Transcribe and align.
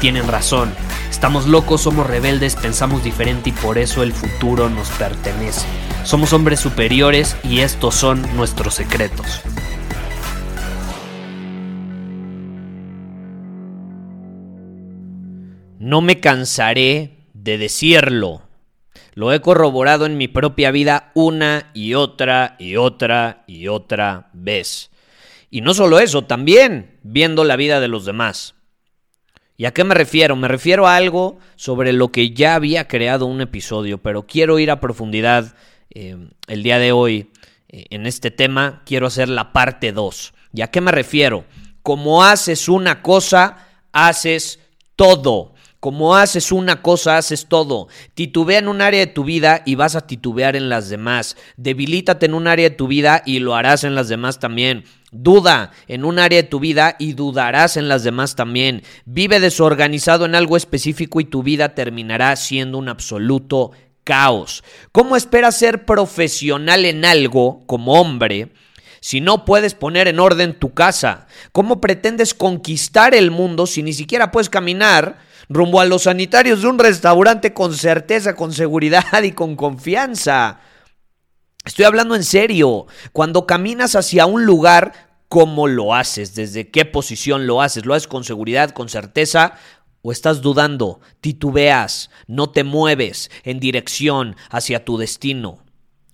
tienen 0.00 0.26
razón. 0.26 0.72
Estamos 1.10 1.46
locos, 1.46 1.82
somos 1.82 2.06
rebeldes, 2.06 2.56
pensamos 2.56 3.04
diferente 3.04 3.50
y 3.50 3.52
por 3.52 3.78
eso 3.78 4.02
el 4.02 4.12
futuro 4.12 4.70
nos 4.70 4.88
pertenece. 4.90 5.66
Somos 6.04 6.32
hombres 6.32 6.58
superiores 6.58 7.36
y 7.44 7.60
estos 7.60 7.94
son 7.94 8.22
nuestros 8.34 8.74
secretos. 8.74 9.42
No 15.78 16.00
me 16.00 16.20
cansaré 16.20 17.26
de 17.34 17.58
decirlo. 17.58 18.42
Lo 19.14 19.32
he 19.32 19.40
corroborado 19.40 20.06
en 20.06 20.16
mi 20.16 20.28
propia 20.28 20.70
vida 20.70 21.10
una 21.14 21.70
y 21.74 21.94
otra 21.94 22.56
y 22.58 22.76
otra 22.76 23.44
y 23.46 23.68
otra 23.68 24.30
vez. 24.32 24.90
Y 25.50 25.62
no 25.62 25.74
solo 25.74 25.98
eso, 25.98 26.22
también 26.22 26.98
viendo 27.02 27.44
la 27.44 27.56
vida 27.56 27.80
de 27.80 27.88
los 27.88 28.04
demás. 28.04 28.54
¿Y 29.60 29.66
a 29.66 29.72
qué 29.72 29.84
me 29.84 29.94
refiero? 29.94 30.36
Me 30.36 30.48
refiero 30.48 30.88
a 30.88 30.96
algo 30.96 31.38
sobre 31.54 31.92
lo 31.92 32.10
que 32.10 32.30
ya 32.30 32.54
había 32.54 32.88
creado 32.88 33.26
un 33.26 33.42
episodio, 33.42 33.98
pero 33.98 34.22
quiero 34.26 34.58
ir 34.58 34.70
a 34.70 34.80
profundidad 34.80 35.54
eh, 35.90 36.16
el 36.46 36.62
día 36.62 36.78
de 36.78 36.92
hoy 36.92 37.30
eh, 37.68 37.84
en 37.90 38.06
este 38.06 38.30
tema. 38.30 38.80
Quiero 38.86 39.08
hacer 39.08 39.28
la 39.28 39.52
parte 39.52 39.92
2. 39.92 40.32
¿Y 40.54 40.62
a 40.62 40.68
qué 40.68 40.80
me 40.80 40.92
refiero? 40.92 41.44
Como 41.82 42.24
haces 42.24 42.70
una 42.70 43.02
cosa, 43.02 43.68
haces 43.92 44.60
todo. 44.96 45.52
Como 45.78 46.16
haces 46.16 46.52
una 46.52 46.80
cosa, 46.80 47.18
haces 47.18 47.46
todo. 47.46 47.88
Titubea 48.14 48.60
en 48.60 48.68
un 48.68 48.80
área 48.80 49.00
de 49.00 49.12
tu 49.12 49.24
vida 49.24 49.62
y 49.66 49.74
vas 49.74 49.94
a 49.94 50.06
titubear 50.06 50.56
en 50.56 50.70
las 50.70 50.88
demás. 50.88 51.36
Debilítate 51.58 52.24
en 52.24 52.32
un 52.32 52.46
área 52.46 52.70
de 52.70 52.76
tu 52.76 52.86
vida 52.86 53.22
y 53.26 53.40
lo 53.40 53.54
harás 53.54 53.84
en 53.84 53.94
las 53.94 54.08
demás 54.08 54.38
también. 54.38 54.84
Duda 55.10 55.72
en 55.88 56.04
un 56.04 56.18
área 56.18 56.42
de 56.42 56.48
tu 56.48 56.60
vida 56.60 56.96
y 56.98 57.14
dudarás 57.14 57.76
en 57.76 57.88
las 57.88 58.04
demás 58.04 58.36
también. 58.36 58.82
Vive 59.04 59.40
desorganizado 59.40 60.24
en 60.24 60.34
algo 60.34 60.56
específico 60.56 61.20
y 61.20 61.24
tu 61.24 61.42
vida 61.42 61.74
terminará 61.74 62.34
siendo 62.36 62.78
un 62.78 62.88
absoluto 62.88 63.72
caos. 64.04 64.62
¿Cómo 64.92 65.16
esperas 65.16 65.58
ser 65.58 65.84
profesional 65.84 66.84
en 66.84 67.04
algo 67.04 67.62
como 67.66 68.00
hombre? 68.00 68.52
si 69.02 69.22
no 69.22 69.46
puedes 69.46 69.72
poner 69.72 70.08
en 70.08 70.20
orden 70.20 70.58
tu 70.58 70.74
casa? 70.74 71.26
¿Cómo 71.52 71.80
pretendes 71.80 72.34
conquistar 72.34 73.14
el 73.14 73.30
mundo 73.30 73.66
si 73.66 73.82
ni 73.82 73.94
siquiera 73.94 74.30
puedes 74.30 74.50
caminar 74.50 75.16
rumbo 75.50 75.80
a 75.80 75.84
los 75.84 76.04
sanitarios 76.04 76.62
de 76.62 76.68
un 76.68 76.78
restaurante 76.78 77.52
con 77.52 77.74
certeza, 77.74 78.36
con 78.36 78.52
seguridad 78.52 79.22
y 79.22 79.32
con 79.32 79.56
confianza. 79.56 80.60
Estoy 81.64 81.84
hablando 81.84 82.14
en 82.14 82.24
serio. 82.24 82.86
Cuando 83.12 83.46
caminas 83.46 83.94
hacia 83.94 84.26
un 84.26 84.46
lugar, 84.46 85.10
¿cómo 85.28 85.68
lo 85.68 85.94
haces? 85.94 86.34
¿Desde 86.34 86.70
qué 86.70 86.86
posición 86.86 87.46
lo 87.46 87.60
haces? 87.60 87.84
¿Lo 87.84 87.94
haces 87.94 88.08
con 88.08 88.24
seguridad, 88.24 88.70
con 88.70 88.88
certeza? 88.88 89.54
¿O 90.02 90.10
estás 90.10 90.40
dudando? 90.40 91.00
Titubeas, 91.20 92.10
no 92.26 92.50
te 92.50 92.64
mueves 92.64 93.30
en 93.44 93.60
dirección 93.60 94.36
hacia 94.48 94.84
tu 94.86 94.96
destino. 94.96 95.62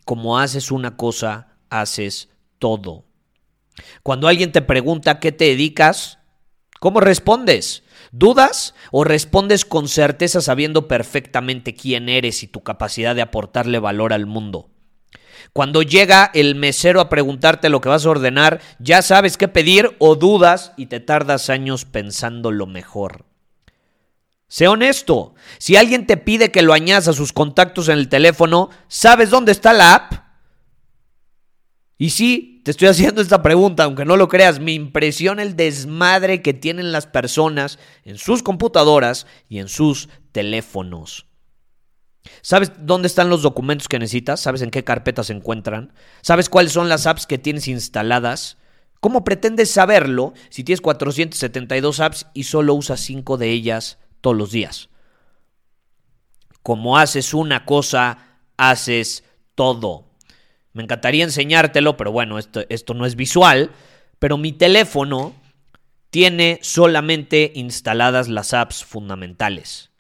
Como 0.05 0.39
haces 0.39 0.73
una 0.73 0.97
cosa, 0.97 1.57
haces 1.71 2.29
todo. 2.59 3.05
Cuando 4.03 4.27
alguien 4.27 4.51
te 4.51 4.63
pregunta 4.63 5.21
qué 5.21 5.31
te 5.31 5.45
dedicas, 5.45 6.19
¿cómo 6.81 7.01
respondes? 7.01 7.85
¿Dudas 8.11 8.75
o 8.91 9.05
respondes 9.05 9.65
con 9.65 9.87
certeza 9.87 10.41
sabiendo 10.41 10.89
perfectamente 10.89 11.75
quién 11.75 12.09
eres 12.09 12.43
y 12.43 12.49
tu 12.49 12.65
capacidad 12.65 13.15
de 13.15 13.23
aportarle 13.23 13.79
valor 13.79 14.13
al 14.13 14.27
mundo? 14.27 14.71
Cuando 15.53 15.83
llega 15.83 16.31
el 16.35 16.55
mesero 16.55 17.01
a 17.01 17.09
preguntarte 17.09 17.69
lo 17.69 17.81
que 17.81 17.89
vas 17.89 18.07
a 18.07 18.11
ordenar, 18.11 18.61
ya 18.79 19.03
sabes 19.03 19.37
qué 19.37 19.49
pedir 19.49 19.97
o 19.99 20.15
dudas 20.15 20.73
y 20.77 20.87
te 20.87 21.01
tardas 21.01 21.51
años 21.51 21.85
pensando 21.85 22.51
lo 22.51 22.67
mejor. 22.67 23.25
Sé 24.49 24.69
honesto, 24.69 25.35
si 25.59 25.77
alguien 25.77 26.07
te 26.07 26.17
pide 26.17 26.53
que 26.53 26.63
lo 26.63 26.73
añadas 26.73 27.09
a 27.09 27.13
sus 27.13 27.33
contactos 27.33 27.89
en 27.89 27.99
el 27.99 28.09
teléfono, 28.09 28.71
¿sabes 28.87 29.31
dónde 29.31 29.53
está 29.53 29.73
la 29.73 29.95
app? 29.95 30.13
Y 31.99 32.11
sí, 32.11 32.61
te 32.65 32.71
estoy 32.71 32.89
haciendo 32.89 33.23
esta 33.23 33.43
pregunta, 33.43 33.85
aunque 33.85 34.05
no 34.05 34.17
lo 34.17 34.29
creas, 34.29 34.61
me 34.61 34.73
impresiona 34.73 35.43
el 35.43 35.57
desmadre 35.57 36.43
que 36.43 36.53
tienen 36.53 36.93
las 36.93 37.07
personas 37.07 37.79
en 38.05 38.19
sus 38.19 38.43
computadoras 38.43 39.27
y 39.49 39.59
en 39.59 39.69
sus 39.69 40.09
teléfonos. 40.33 41.26
¿Sabes 42.43 42.73
dónde 42.79 43.09
están 43.09 43.31
los 43.31 43.43
documentos 43.43 43.89
que 43.89 43.99
necesitas? 43.99 44.41
¿Sabes 44.41 44.63
en 44.63 44.71
qué 44.71 44.85
carpeta 44.85 45.25
se 45.25 45.33
encuentran? 45.33 45.93
¿Sabes 46.23 46.49
cuáles 46.49 46.73
son 46.73 46.89
las 46.89 47.07
apps 47.07 47.27
que 47.27 47.39
tienes 47.39 47.69
instaladas? 47.69 48.59
¿Cómo 49.01 49.25
pretendes 49.25 49.71
saberlo 49.71 50.35
si 50.49 50.65
tienes 50.65 50.81
472 50.81 52.01
apps 52.01 52.27
y 52.35 52.45
solo 52.45 52.75
usas 52.75 53.01
5 53.01 53.37
de 53.37 53.51
ellas 53.51 53.99
todos 54.21 54.37
los 54.37 54.51
días? 54.51 54.89
Como 56.63 56.99
haces 56.99 57.35
una 57.35 57.65
cosa, 57.65 58.41
haces 58.57 59.25
todo. 59.55 60.07
Me 60.73 60.83
encantaría 60.83 61.25
enseñártelo, 61.25 61.97
pero 61.97 62.13
bueno, 62.13 62.39
esto, 62.39 62.65
esto 62.69 62.95
no 62.95 63.07
es 63.07 63.17
visual. 63.17 63.71
Pero 64.19 64.39
mi 64.39 64.53
teléfono 64.53 65.35
tiene 66.11 66.59
solamente 66.63 67.53
instaladas 67.55 68.29
las 68.29 68.55
apps 68.55 68.85
fundamentales. 68.85 69.91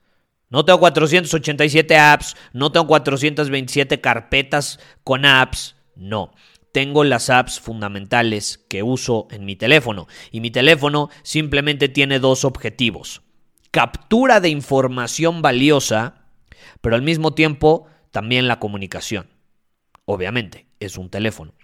No 0.49 0.65
tengo 0.65 0.79
487 0.79 1.97
apps, 1.97 2.37
no 2.53 2.71
tengo 2.71 2.87
427 2.87 4.01
carpetas 4.01 4.79
con 5.03 5.25
apps, 5.25 5.77
no. 5.97 6.33
Tengo 6.73 7.05
las 7.05 7.31
apps 7.31 7.59
fundamentales 7.59 8.65
que 8.69 8.83
uso 8.83 9.27
en 9.31 9.45
mi 9.45 9.57
teléfono 9.57 10.07
y 10.31 10.41
mi 10.41 10.51
teléfono 10.51 11.09
simplemente 11.23 11.89
tiene 11.89 12.21
dos 12.21 12.45
objetivos. 12.45 13.23
Captura 13.71 14.41
de 14.41 14.51
información 14.51 15.43
valiosa, 15.43 16.27
pero 16.81 16.95
al 16.95 17.03
mismo 17.03 17.34
tiempo 17.34 17.87
también 18.11 18.47
la 18.47 18.61
comunicación. 18.61 19.28
Obviamente 20.05 20.67
es 20.78 20.97
un 20.97 21.11
teléfono. 21.11 21.55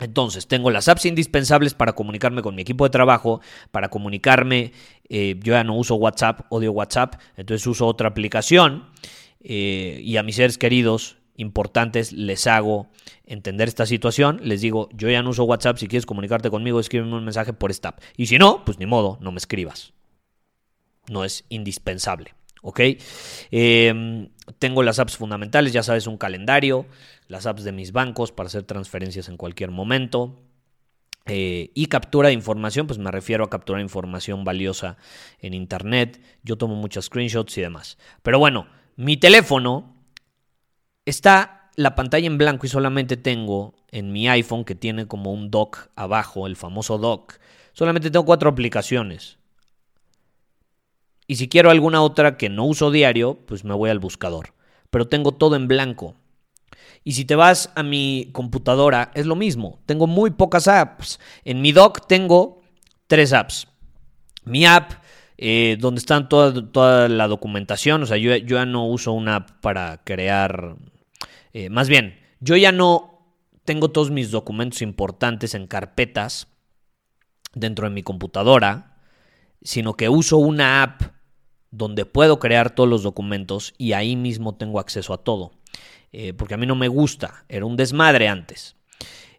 Entonces, 0.00 0.48
tengo 0.48 0.70
las 0.70 0.88
apps 0.88 1.06
indispensables 1.06 1.74
para 1.74 1.92
comunicarme 1.92 2.42
con 2.42 2.54
mi 2.54 2.62
equipo 2.62 2.84
de 2.84 2.90
trabajo, 2.90 3.40
para 3.70 3.88
comunicarme, 3.90 4.72
eh, 5.08 5.36
yo 5.42 5.52
ya 5.52 5.62
no 5.62 5.76
uso 5.76 5.94
WhatsApp, 5.94 6.46
odio 6.48 6.72
WhatsApp, 6.72 7.14
entonces 7.36 7.66
uso 7.66 7.86
otra 7.86 8.08
aplicación 8.08 8.86
eh, 9.40 10.00
y 10.02 10.16
a 10.16 10.22
mis 10.22 10.36
seres 10.36 10.58
queridos 10.58 11.18
importantes 11.36 12.12
les 12.12 12.46
hago 12.46 12.88
entender 13.24 13.68
esta 13.68 13.86
situación, 13.86 14.40
les 14.42 14.60
digo, 14.60 14.88
yo 14.92 15.08
ya 15.08 15.22
no 15.22 15.30
uso 15.30 15.44
WhatsApp, 15.44 15.78
si 15.78 15.88
quieres 15.88 16.06
comunicarte 16.06 16.50
conmigo, 16.50 16.80
escríbeme 16.80 17.14
un 17.14 17.24
mensaje 17.24 17.52
por 17.52 17.70
esta. 17.70 17.96
Y 18.16 18.26
si 18.26 18.38
no, 18.38 18.64
pues 18.64 18.78
ni 18.78 18.86
modo, 18.86 19.18
no 19.20 19.32
me 19.32 19.38
escribas. 19.38 19.92
No 21.08 21.24
es 21.24 21.44
indispensable. 21.48 22.34
¿Ok? 22.64 22.80
Em, 23.50 24.30
tengo 24.58 24.82
las 24.82 24.98
apps 24.98 25.16
fundamentales, 25.16 25.72
ya 25.72 25.82
sabes, 25.82 26.06
un 26.06 26.16
calendario, 26.16 26.86
las 27.28 27.46
apps 27.46 27.62
de 27.62 27.72
mis 27.72 27.92
bancos 27.92 28.32
para 28.32 28.48
hacer 28.48 28.64
transferencias 28.64 29.28
en 29.28 29.36
cualquier 29.36 29.70
momento. 29.70 30.40
Eh, 31.26 31.70
y 31.74 31.86
captura 31.86 32.28
de 32.28 32.34
información, 32.34 32.86
pues 32.86 32.98
me 32.98 33.10
refiero 33.10 33.44
a 33.44 33.50
capturar 33.50 33.80
información 33.80 34.44
valiosa 34.44 34.96
en 35.40 35.54
Internet. 35.54 36.20
Yo 36.42 36.56
tomo 36.56 36.74
muchos 36.74 37.06
screenshots 37.06 37.56
y 37.58 37.60
demás. 37.60 37.98
Pero 38.22 38.38
bueno, 38.38 38.66
mi 38.96 39.16
teléfono 39.16 39.94
está 41.04 41.70
la 41.76 41.94
pantalla 41.94 42.26
en 42.26 42.38
blanco 42.38 42.66
y 42.66 42.70
solamente 42.70 43.16
tengo 43.16 43.74
en 43.90 44.10
mi 44.12 44.28
iPhone 44.28 44.64
que 44.64 44.74
tiene 44.74 45.06
como 45.06 45.32
un 45.32 45.50
dock 45.50 45.88
abajo, 45.96 46.46
el 46.46 46.56
famoso 46.56 46.96
dock. 46.96 47.34
Solamente 47.72 48.10
tengo 48.10 48.24
cuatro 48.24 48.48
aplicaciones. 48.48 49.38
Y 51.26 51.36
si 51.36 51.48
quiero 51.48 51.70
alguna 51.70 52.02
otra 52.02 52.36
que 52.36 52.48
no 52.48 52.64
uso 52.64 52.90
diario, 52.90 53.38
pues 53.46 53.64
me 53.64 53.74
voy 53.74 53.90
al 53.90 53.98
buscador. 53.98 54.54
Pero 54.90 55.08
tengo 55.08 55.32
todo 55.32 55.56
en 55.56 55.68
blanco. 55.68 56.16
Y 57.02 57.12
si 57.12 57.24
te 57.24 57.34
vas 57.34 57.70
a 57.74 57.82
mi 57.82 58.30
computadora, 58.32 59.10
es 59.14 59.26
lo 59.26 59.36
mismo. 59.36 59.80
Tengo 59.86 60.06
muy 60.06 60.30
pocas 60.30 60.68
apps. 60.68 61.20
En 61.44 61.60
mi 61.60 61.72
dock 61.72 62.06
tengo 62.06 62.62
tres 63.06 63.32
apps. 63.32 63.68
Mi 64.44 64.66
app 64.66 64.92
eh, 65.36 65.76
donde 65.80 65.98
están 65.98 66.28
toda, 66.28 66.70
toda, 66.70 67.08
la 67.08 67.28
documentación. 67.28 68.02
O 68.02 68.06
sea, 68.06 68.16
yo, 68.16 68.36
yo, 68.36 68.56
ya 68.56 68.66
no 68.66 68.86
uso 68.86 69.12
una 69.12 69.36
app 69.36 69.50
para 69.60 70.02
crear... 70.04 70.76
Eh, 71.52 71.70
más 71.70 71.88
bien, 71.88 72.18
yo 72.40 72.56
ya 72.56 72.72
no 72.72 73.14
tengo 73.64 73.90
todos 73.90 74.10
mis 74.10 74.30
documentos 74.30 74.82
importantes 74.82 75.54
en 75.54 75.66
carpetas 75.66 76.48
dentro 77.54 77.88
de 77.88 77.94
mi 77.94 78.02
computadora, 78.02 78.98
sino 79.62 79.94
que 79.94 80.08
uso 80.08 80.36
una 80.38 80.82
app 80.82 81.13
donde 81.76 82.06
puedo 82.06 82.38
crear 82.38 82.74
todos 82.74 82.88
los 82.88 83.02
documentos 83.02 83.74
y 83.78 83.92
ahí 83.92 84.16
mismo 84.16 84.54
tengo 84.54 84.78
acceso 84.78 85.12
a 85.12 85.18
todo. 85.18 85.52
Eh, 86.12 86.32
porque 86.32 86.54
a 86.54 86.56
mí 86.56 86.66
no 86.66 86.76
me 86.76 86.88
gusta, 86.88 87.44
era 87.48 87.66
un 87.66 87.76
desmadre 87.76 88.28
antes. 88.28 88.76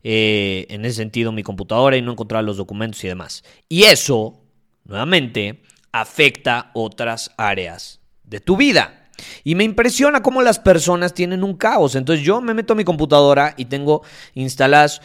Eh, 0.04 0.68
en 0.70 0.84
ese 0.86 0.98
sentido, 0.98 1.32
mi 1.32 1.42
computadora 1.42 1.98
y 1.98 2.02
no 2.02 2.12
encontraba 2.12 2.42
los 2.42 2.58
documentos 2.58 3.04
y 3.04 3.08
demás. 3.08 3.44
Y 3.70 3.84
eso, 3.84 4.42
nuevamente, 4.84 5.64
afecta 5.92 6.72
otras 6.74 7.32
áreas 7.38 8.02
de 8.24 8.42
tu 8.42 8.58
vida. 8.58 9.10
Y 9.46 9.56
me 9.56 9.64
impresiona 9.64 10.22
cómo 10.22 10.42
las 10.42 10.60
personas 10.60 11.14
tienen 11.14 11.44
un 11.44 11.56
caos. 11.56 11.96
Entonces 11.96 12.26
yo 12.26 12.42
me 12.42 12.54
meto 12.54 12.74
a 12.74 12.76
mi 12.76 12.84
computadora 12.84 13.54
y 13.56 13.66
tengo 13.66 14.04
instaladas 14.34 15.02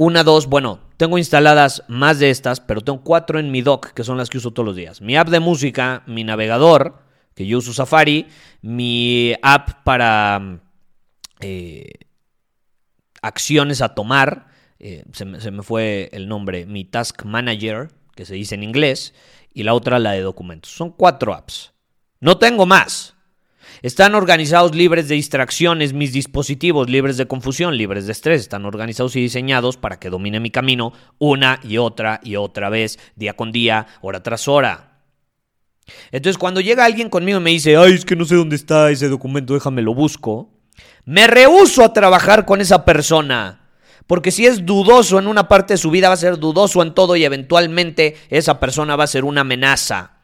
una, 0.00 0.24
dos, 0.24 0.46
bueno, 0.46 0.80
tengo 0.96 1.18
instaladas 1.18 1.84
más 1.86 2.18
de 2.18 2.30
estas, 2.30 2.58
pero 2.58 2.80
tengo 2.80 3.02
cuatro 3.02 3.38
en 3.38 3.50
mi 3.50 3.60
dock, 3.60 3.88
que 3.92 4.02
son 4.02 4.16
las 4.16 4.30
que 4.30 4.38
uso 4.38 4.50
todos 4.50 4.64
los 4.64 4.74
días. 4.74 5.02
Mi 5.02 5.14
app 5.14 5.28
de 5.28 5.40
música, 5.40 6.04
mi 6.06 6.24
navegador, 6.24 7.02
que 7.34 7.46
yo 7.46 7.58
uso 7.58 7.74
Safari, 7.74 8.26
mi 8.62 9.34
app 9.42 9.84
para 9.84 10.62
eh, 11.40 11.90
acciones 13.20 13.82
a 13.82 13.90
tomar, 13.94 14.46
eh, 14.78 15.04
se, 15.12 15.26
me, 15.26 15.62
fue 15.62 16.08
el 16.14 16.28
nombre, 16.28 16.64
mi 16.64 16.86
Task 16.86 17.22
Manager, 17.24 17.90
que 18.14 18.24
se 18.24 18.36
dice 18.36 18.54
en 18.54 18.62
inglés, 18.62 19.12
y 19.52 19.64
la 19.64 19.74
otra 19.74 19.98
la 19.98 20.12
de 20.12 20.22
documentos. 20.22 20.72
Son 20.72 20.92
cuatro 20.92 21.34
apps. 21.34 21.74
No 22.20 22.38
tengo 22.38 22.64
más. 22.64 23.16
Están 23.82 24.14
organizados 24.14 24.74
libres 24.74 25.08
de 25.08 25.14
distracciones, 25.14 25.92
mis 25.92 26.12
dispositivos 26.12 26.90
libres 26.90 27.16
de 27.16 27.26
confusión, 27.26 27.76
libres 27.76 28.06
de 28.06 28.12
estrés. 28.12 28.42
Están 28.42 28.64
organizados 28.64 29.16
y 29.16 29.20
diseñados 29.20 29.76
para 29.76 29.98
que 29.98 30.10
domine 30.10 30.40
mi 30.40 30.50
camino 30.50 30.92
una 31.18 31.60
y 31.62 31.78
otra 31.78 32.20
y 32.22 32.36
otra 32.36 32.68
vez, 32.68 32.98
día 33.16 33.34
con 33.34 33.52
día, 33.52 33.86
hora 34.02 34.22
tras 34.22 34.48
hora. 34.48 35.02
Entonces 36.12 36.38
cuando 36.38 36.60
llega 36.60 36.84
alguien 36.84 37.08
conmigo 37.08 37.40
y 37.40 37.42
me 37.42 37.50
dice, 37.50 37.76
ay, 37.76 37.94
es 37.94 38.04
que 38.04 38.16
no 38.16 38.24
sé 38.24 38.36
dónde 38.36 38.56
está 38.56 38.90
ese 38.90 39.08
documento, 39.08 39.54
déjame 39.54 39.82
lo 39.82 39.94
busco, 39.94 40.50
me 41.04 41.26
rehuso 41.26 41.84
a 41.84 41.92
trabajar 41.92 42.46
con 42.46 42.60
esa 42.60 42.84
persona. 42.84 43.68
Porque 44.06 44.30
si 44.30 44.46
es 44.46 44.66
dudoso 44.66 45.18
en 45.18 45.26
una 45.26 45.48
parte 45.48 45.74
de 45.74 45.78
su 45.78 45.90
vida, 45.90 46.08
va 46.08 46.14
a 46.14 46.18
ser 46.18 46.38
dudoso 46.38 46.82
en 46.82 46.94
todo 46.94 47.16
y 47.16 47.24
eventualmente 47.24 48.16
esa 48.28 48.58
persona 48.58 48.96
va 48.96 49.04
a 49.04 49.08
ser 49.08 49.24
una 49.24 49.42
amenaza 49.42 50.19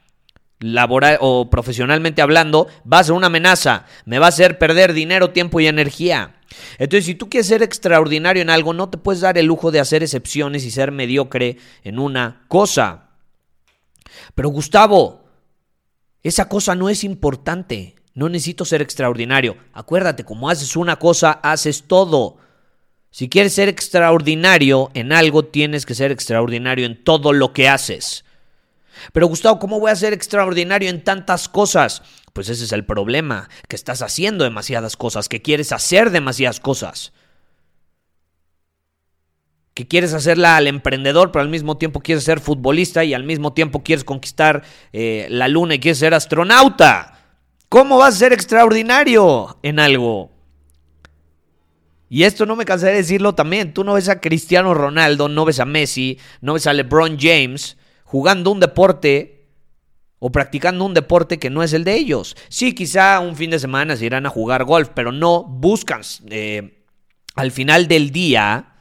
laboral 0.60 1.18
o 1.20 1.50
profesionalmente 1.50 2.22
hablando, 2.22 2.66
va 2.90 3.00
a 3.00 3.04
ser 3.04 3.12
una 3.12 3.26
amenaza, 3.26 3.84
me 4.04 4.18
va 4.18 4.26
a 4.26 4.30
hacer 4.30 4.58
perder 4.58 4.92
dinero, 4.92 5.30
tiempo 5.30 5.60
y 5.60 5.66
energía. 5.66 6.36
Entonces, 6.78 7.04
si 7.04 7.14
tú 7.14 7.28
quieres 7.28 7.46
ser 7.46 7.62
extraordinario 7.62 8.42
en 8.42 8.50
algo, 8.50 8.72
no 8.72 8.88
te 8.88 8.98
puedes 8.98 9.20
dar 9.20 9.36
el 9.38 9.46
lujo 9.46 9.70
de 9.70 9.80
hacer 9.80 10.02
excepciones 10.02 10.64
y 10.64 10.70
ser 10.70 10.92
mediocre 10.92 11.58
en 11.82 11.98
una 11.98 12.44
cosa. 12.48 13.10
Pero 14.34 14.48
Gustavo, 14.48 15.24
esa 16.22 16.48
cosa 16.48 16.74
no 16.74 16.88
es 16.88 17.04
importante. 17.04 17.96
No 18.14 18.28
necesito 18.28 18.64
ser 18.64 18.80
extraordinario. 18.80 19.56
Acuérdate, 19.72 20.24
como 20.24 20.48
haces 20.48 20.76
una 20.76 20.96
cosa, 20.98 21.32
haces 21.32 21.84
todo. 21.86 22.38
Si 23.10 23.28
quieres 23.28 23.54
ser 23.54 23.68
extraordinario 23.68 24.90
en 24.94 25.12
algo, 25.12 25.44
tienes 25.44 25.84
que 25.84 25.94
ser 25.94 26.10
extraordinario 26.12 26.86
en 26.86 27.02
todo 27.02 27.32
lo 27.32 27.52
que 27.52 27.68
haces. 27.68 28.25
Pero 29.12 29.26
Gustavo, 29.26 29.58
¿cómo 29.58 29.80
voy 29.80 29.90
a 29.90 29.96
ser 29.96 30.12
extraordinario 30.12 30.90
en 30.90 31.02
tantas 31.04 31.48
cosas? 31.48 32.02
Pues 32.32 32.48
ese 32.48 32.64
es 32.64 32.72
el 32.72 32.84
problema, 32.84 33.48
que 33.68 33.76
estás 33.76 34.02
haciendo 34.02 34.44
demasiadas 34.44 34.96
cosas, 34.96 35.28
que 35.28 35.42
quieres 35.42 35.72
hacer 35.72 36.10
demasiadas 36.10 36.60
cosas. 36.60 37.12
Que 39.74 39.86
quieres 39.86 40.12
hacerla 40.14 40.56
al 40.56 40.66
emprendedor, 40.66 41.32
pero 41.32 41.42
al 41.42 41.48
mismo 41.48 41.76
tiempo 41.76 42.00
quieres 42.00 42.24
ser 42.24 42.40
futbolista 42.40 43.04
y 43.04 43.14
al 43.14 43.24
mismo 43.24 43.52
tiempo 43.52 43.82
quieres 43.82 44.04
conquistar 44.04 44.62
eh, 44.92 45.26
la 45.30 45.48
luna 45.48 45.74
y 45.74 45.80
quieres 45.80 45.98
ser 45.98 46.14
astronauta. 46.14 47.18
¿Cómo 47.68 47.98
vas 47.98 48.14
a 48.14 48.18
ser 48.18 48.32
extraordinario 48.32 49.58
en 49.62 49.80
algo? 49.80 50.30
Y 52.08 52.22
esto 52.22 52.46
no 52.46 52.54
me 52.54 52.64
cansaré 52.64 52.92
de 52.92 52.98
decirlo 52.98 53.34
también. 53.34 53.74
Tú 53.74 53.82
no 53.82 53.94
ves 53.94 54.08
a 54.08 54.20
Cristiano 54.20 54.74
Ronaldo, 54.74 55.28
no 55.28 55.44
ves 55.44 55.60
a 55.60 55.64
Messi, 55.64 56.18
no 56.40 56.54
ves 56.54 56.66
a 56.66 56.72
LeBron 56.72 57.18
James 57.18 57.76
jugando 58.06 58.52
un 58.52 58.60
deporte 58.60 59.48
o 60.18 60.32
practicando 60.32 60.86
un 60.86 60.94
deporte 60.94 61.38
que 61.38 61.50
no 61.50 61.62
es 61.62 61.72
el 61.72 61.84
de 61.84 61.94
ellos. 61.94 62.36
Sí, 62.48 62.72
quizá 62.72 63.20
un 63.20 63.36
fin 63.36 63.50
de 63.50 63.58
semana 63.58 63.96
se 63.96 64.06
irán 64.06 64.24
a 64.24 64.30
jugar 64.30 64.64
golf, 64.64 64.90
pero 64.94 65.12
no 65.12 65.44
buscan 65.44 66.00
eh, 66.30 66.84
al 67.34 67.50
final 67.50 67.88
del 67.88 68.10
día 68.12 68.72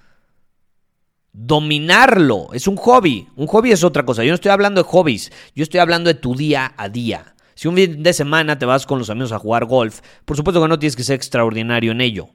dominarlo. 1.34 2.50
Es 2.54 2.68
un 2.68 2.78
hobby. 2.78 3.28
Un 3.36 3.48
hobby 3.48 3.72
es 3.72 3.84
otra 3.84 4.06
cosa. 4.06 4.24
Yo 4.24 4.30
no 4.30 4.36
estoy 4.36 4.52
hablando 4.52 4.82
de 4.82 4.90
hobbies, 4.90 5.32
yo 5.54 5.64
estoy 5.64 5.82
hablando 5.82 6.08
de 6.08 6.16
tu 6.20 6.36
día 6.36 6.74
a 6.78 6.88
día. 6.88 7.36
Si 7.56 7.68
un 7.68 7.76
fin 7.76 8.04
de 8.04 8.14
semana 8.14 8.60
te 8.60 8.66
vas 8.66 8.86
con 8.86 9.00
los 9.00 9.10
amigos 9.10 9.32
a 9.32 9.40
jugar 9.40 9.66
golf, 9.66 10.02
por 10.26 10.38
supuesto 10.38 10.62
que 10.62 10.68
no 10.68 10.80
tienes 10.80 10.96
que 10.96 11.04
ser 11.04 11.16
extraordinario 11.16 11.92
en 11.92 12.02
ello. 12.02 12.30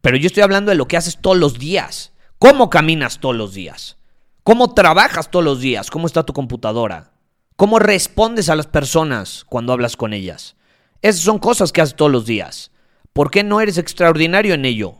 Pero 0.00 0.16
yo 0.16 0.28
estoy 0.28 0.42
hablando 0.42 0.70
de 0.70 0.76
lo 0.76 0.88
que 0.88 0.96
haces 0.96 1.18
todos 1.20 1.36
los 1.36 1.58
días. 1.58 2.12
¿Cómo 2.38 2.70
caminas 2.70 3.20
todos 3.20 3.36
los 3.36 3.52
días? 3.52 3.99
¿Cómo 4.42 4.74
trabajas 4.74 5.30
todos 5.30 5.44
los 5.44 5.60
días? 5.60 5.90
¿Cómo 5.90 6.06
está 6.06 6.24
tu 6.24 6.32
computadora? 6.32 7.12
¿Cómo 7.56 7.78
respondes 7.78 8.48
a 8.48 8.56
las 8.56 8.66
personas 8.66 9.44
cuando 9.46 9.72
hablas 9.72 9.96
con 9.96 10.12
ellas? 10.12 10.56
Esas 11.02 11.22
son 11.22 11.38
cosas 11.38 11.72
que 11.72 11.82
haces 11.82 11.96
todos 11.96 12.10
los 12.10 12.24
días. 12.24 12.70
¿Por 13.12 13.30
qué 13.30 13.44
no 13.44 13.60
eres 13.60 13.76
extraordinario 13.76 14.54
en 14.54 14.64
ello? 14.64 14.96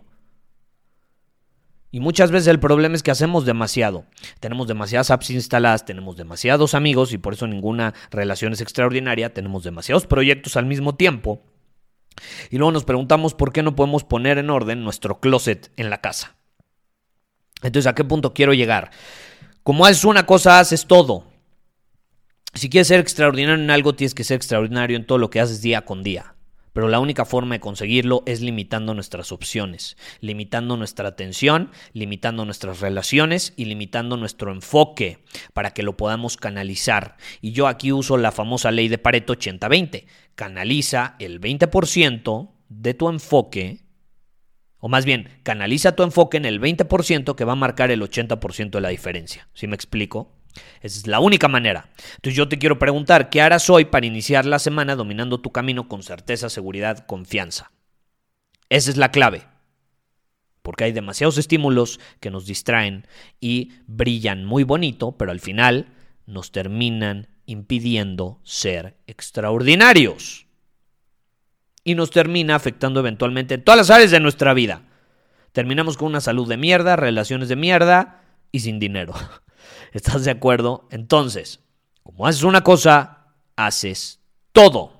Y 1.91 2.01
muchas 2.01 2.31
veces 2.31 2.49
el 2.49 2.61
problema 2.61 2.95
es 2.95 3.03
que 3.03 3.11
hacemos 3.11 3.45
demasiado. 3.47 4.05
Tenemos 4.39 4.69
demasiadas 4.69 5.11
apps 5.11 5.31
instaladas, 5.31 5.85
tenemos 5.85 6.17
demasiados 6.17 6.75
amigos 6.75 7.13
y 7.13 7.19
por 7.19 7.33
eso 7.33 7.47
ninguna 7.47 7.95
relación 8.11 8.53
es 8.53 8.61
extraordinaria. 8.61 9.33
Tenemos 9.33 9.65
demasiados 9.65 10.07
proyectos 10.07 10.57
al 10.57 10.67
mismo 10.67 10.95
tiempo. 10.95 11.43
Y 12.51 12.59
luego 12.59 12.73
nos 12.73 12.85
preguntamos 12.85 13.35
por 13.35 13.53
qué 13.53 13.63
no 13.63 13.75
podemos 13.75 14.05
poner 14.05 14.39
en 14.39 14.51
orden 14.51 14.85
nuestro 14.85 15.19
closet 15.19 15.73
en 15.77 15.91
la 15.91 16.01
casa. 16.01 16.37
Entonces, 17.63 17.87
¿a 17.89 17.95
qué 17.95 18.05
punto 18.05 18.35
quiero 18.35 18.55
llegar? 18.55 18.91
Como 19.71 19.87
haces 19.87 20.05
una 20.05 20.27
cosa, 20.27 20.59
haces 20.59 20.85
todo. 20.85 21.29
Si 22.55 22.69
quieres 22.69 22.89
ser 22.89 22.99
extraordinario 22.99 23.63
en 23.63 23.71
algo, 23.71 23.95
tienes 23.95 24.15
que 24.15 24.25
ser 24.25 24.35
extraordinario 24.35 24.97
en 24.97 25.07
todo 25.07 25.19
lo 25.19 25.31
que 25.31 25.39
haces 25.39 25.63
día 25.63 25.85
con 25.85 26.03
día. 26.03 26.35
Pero 26.73 26.89
la 26.89 26.99
única 26.99 27.25
forma 27.25 27.55
de 27.55 27.61
conseguirlo 27.61 28.25
es 28.27 28.41
limitando 28.41 28.95
nuestras 28.95 29.31
opciones, 29.31 29.97
limitando 30.21 30.77
nuestra 30.77 31.07
atención, 31.07 31.71
limitando 31.93 32.45
nuestras 32.45 32.81
relaciones 32.81 33.53
y 33.55 33.67
limitando 33.67 34.17
nuestro 34.17 34.51
enfoque 34.51 35.23
para 35.55 35.71
que 35.71 35.85
lo 35.85 35.97
podamos 35.97 36.37
canalizar. 36.37 37.17
Y 37.41 37.53
yo 37.53 37.69
aquí 37.69 37.93
uso 37.93 38.17
la 38.17 38.33
famosa 38.33 38.73
ley 38.73 38.89
de 38.89 38.99
Pareto 38.99 39.35
80-20. 39.35 40.05
Canaliza 40.35 41.15
el 41.21 41.41
20% 41.41 42.51
de 42.71 42.95
tu 42.95 43.09
enfoque 43.09 43.85
o 44.81 44.89
más 44.89 45.05
bien, 45.05 45.29
canaliza 45.43 45.95
tu 45.95 46.03
enfoque 46.03 46.39
en 46.39 46.47
el 46.47 46.61
20% 46.61 47.35
que 47.35 47.45
va 47.45 47.53
a 47.53 47.57
marcar 47.57 47.91
el 47.91 48.03
80% 48.03 48.71
de 48.71 48.81
la 48.81 48.89
diferencia. 48.89 49.49
¿Sí 49.53 49.67
me 49.67 49.75
explico? 49.75 50.33
Esa 50.81 50.99
es 50.99 51.07
la 51.07 51.21
única 51.21 51.49
manera. 51.49 51.91
Entonces 52.17 52.35
yo 52.35 52.49
te 52.49 52.59
quiero 52.59 52.79
preguntar, 52.79 53.29
¿qué 53.31 53.43
harás 53.43 53.69
hoy 53.69 53.85
para 53.85 54.07
iniciar 54.07 54.47
la 54.47 54.59
semana 54.59 54.97
dominando 54.97 55.41
tu 55.41 55.53
camino 55.53 55.87
con 55.87 56.03
certeza, 56.03 56.49
seguridad, 56.49 57.07
confianza? 57.07 57.73
Esa 58.71 58.91
es 58.91 58.97
la 58.97 59.11
clave. 59.11 59.43
Porque 60.63 60.85
hay 60.85 60.93
demasiados 60.93 61.39
estímulos 61.39 62.01
que 62.21 62.31
nos 62.31 62.47
distraen 62.47 63.07
y 63.39 63.73
brillan 63.87 64.45
muy 64.45 64.65
bonito, 64.65 65.13
pero 65.13 65.31
al 65.31 65.41
final 65.41 65.89
nos 66.27 66.53
terminan 66.53 67.29
impidiendo 67.45 68.41
ser 68.45 68.97
extraordinarios 69.07 70.47
y 71.85 71.95
nos 71.95 72.11
termina 72.11 72.55
afectando 72.55 73.01
eventualmente 73.01 73.55
en 73.55 73.65
todas 73.65 73.79
las 73.79 73.91
áreas 73.91 74.11
de 74.11 74.21
nuestra 74.21 74.55
vida. 74.55 74.83
Terminamos 75.53 75.97
con 75.97 76.09
una 76.09 76.21
salud 76.21 76.49
de 76.49 76.57
mierda, 76.57 76.97
relaciones 76.97 77.49
de 77.49 77.57
mierda 77.57 78.23
y 78.53 78.61
sin 78.61 78.79
dinero. 78.79 79.15
¿Estás 79.93 80.25
de 80.25 80.31
acuerdo? 80.31 80.87
Entonces, 80.91 81.61
como 82.03 82.27
haces 82.27 82.43
una 82.43 82.63
cosa, 82.63 83.27
haces 83.57 84.21
todo. 84.53 85.00